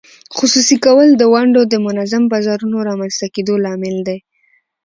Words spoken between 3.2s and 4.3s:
کېدو لامل دی.